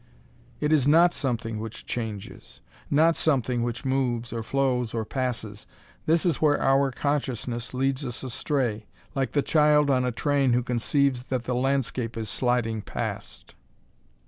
It 0.59 0.73
is 0.73 0.87
not 0.87 1.13
something 1.13 1.59
which 1.59 1.85
changes. 1.85 2.59
Not 2.89 3.15
something 3.15 3.61
which 3.61 3.85
moves, 3.85 4.33
or 4.33 4.41
flows 4.41 4.95
or 4.95 5.05
passes. 5.05 5.67
This 6.07 6.25
is 6.25 6.41
where 6.41 6.59
our 6.59 6.89
consciousness 6.91 7.71
leads 7.71 8.03
us 8.03 8.23
astray, 8.23 8.87
like 9.13 9.33
the 9.33 9.43
child 9.43 9.91
on 9.91 10.03
a 10.03 10.11
train 10.11 10.53
who 10.53 10.63
conceives 10.63 11.25
that 11.25 11.43
the 11.43 11.53
landscape 11.53 12.17
is 12.17 12.29
sliding 12.29 12.81
past. 12.81 13.53